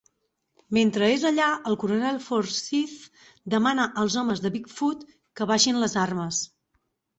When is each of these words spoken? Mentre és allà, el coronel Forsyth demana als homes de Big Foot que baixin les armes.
Mentre 0.77 1.09
és 1.17 1.25
allà, 1.29 1.49
el 1.71 1.77
coronel 1.83 2.17
Forsyth 2.29 2.97
demana 3.57 3.87
als 4.05 4.19
homes 4.23 4.43
de 4.47 4.53
Big 4.57 4.67
Foot 4.81 5.07
que 5.11 5.51
baixin 5.55 5.81
les 5.87 5.99
armes. 6.09 6.45